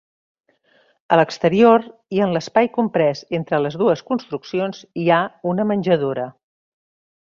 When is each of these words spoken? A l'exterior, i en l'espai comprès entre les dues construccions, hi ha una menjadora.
A 1.15 1.19
l'exterior, 1.19 1.85
i 2.19 2.23
en 2.29 2.33
l'espai 2.37 2.71
comprès 2.79 3.23
entre 3.41 3.63
les 3.67 3.79
dues 3.85 4.05
construccions, 4.11 4.85
hi 5.03 5.09
ha 5.19 5.25
una 5.55 5.71
menjadora. 5.75 6.31